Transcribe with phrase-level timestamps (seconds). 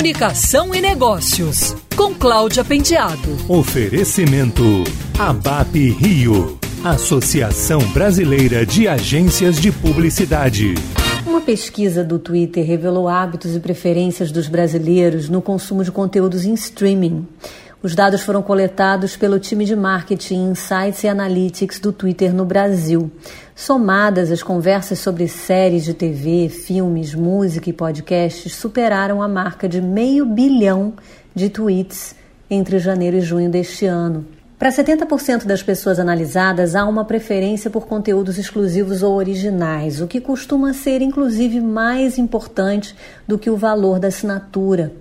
[0.00, 3.36] Comunicação e Negócios, com Cláudia Pendiado.
[3.46, 4.62] Oferecimento
[5.18, 10.72] ABAP Rio, Associação Brasileira de Agências de Publicidade.
[11.26, 16.54] Uma pesquisa do Twitter revelou hábitos e preferências dos brasileiros no consumo de conteúdos em
[16.54, 17.28] streaming.
[17.82, 23.10] Os dados foram coletados pelo time de marketing, insights e analytics do Twitter no Brasil.
[23.56, 29.80] Somadas, as conversas sobre séries de TV, filmes, música e podcasts superaram a marca de
[29.80, 30.92] meio bilhão
[31.34, 32.14] de tweets
[32.50, 34.26] entre janeiro e junho deste ano.
[34.58, 40.20] Para 70% das pessoas analisadas, há uma preferência por conteúdos exclusivos ou originais, o que
[40.20, 42.94] costuma ser inclusive mais importante
[43.26, 44.92] do que o valor da assinatura.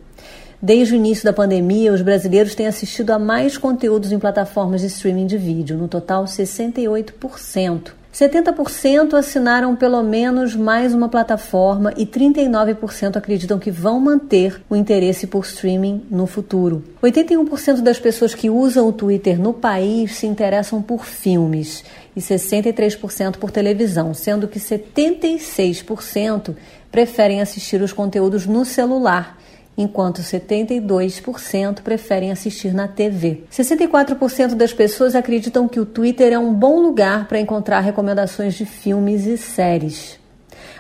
[0.62, 4.88] Desde o início da pandemia, os brasileiros têm assistido a mais conteúdos em plataformas de
[4.88, 7.92] streaming de vídeo, no total 68%.
[8.14, 15.28] 70% assinaram pelo menos mais uma plataforma e 39% acreditam que vão manter o interesse
[15.28, 16.84] por streaming no futuro.
[17.02, 23.38] 81% das pessoas que usam o Twitter no país se interessam por filmes e 63%
[23.38, 26.54] por televisão, sendo que 76%
[26.92, 29.40] preferem assistir os conteúdos no celular
[29.80, 33.46] enquanto 72% preferem assistir na TV.
[33.50, 38.66] 64% das pessoas acreditam que o Twitter é um bom lugar para encontrar recomendações de
[38.66, 40.20] filmes e séries.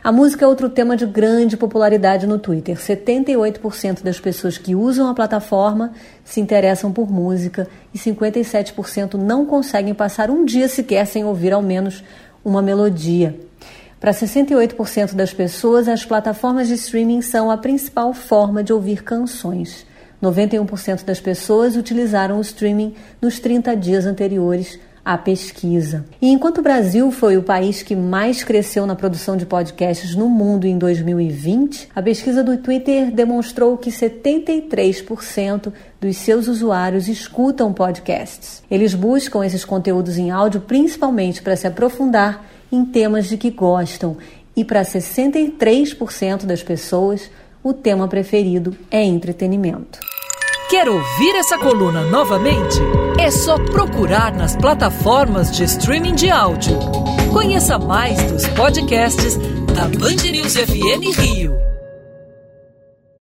[0.03, 2.75] A música é outro tema de grande popularidade no Twitter.
[2.75, 9.93] 78% das pessoas que usam a plataforma se interessam por música e 57% não conseguem
[9.93, 12.03] passar um dia sequer sem ouvir ao menos
[12.43, 13.48] uma melodia.
[13.99, 19.85] Para 68% das pessoas, as plataformas de streaming são a principal forma de ouvir canções.
[20.23, 26.05] 91% das pessoas utilizaram o streaming nos 30 dias anteriores à pesquisa.
[26.21, 30.29] E enquanto o Brasil foi o país que mais cresceu na produção de podcasts no
[30.29, 38.63] mundo em 2020, a pesquisa do Twitter demonstrou que 73% dos seus usuários escutam podcasts.
[38.71, 44.17] Eles buscam esses conteúdos em áudio principalmente para se aprofundar em temas de que gostam,
[44.55, 47.29] e para 63% das pessoas,
[47.63, 49.99] o tema preferido é entretenimento.
[50.69, 52.77] Quer ouvir essa coluna novamente?
[53.19, 56.77] É só procurar nas plataformas de streaming de áudio.
[57.33, 59.35] Conheça mais dos podcasts
[59.73, 61.68] da Band News FM Rio.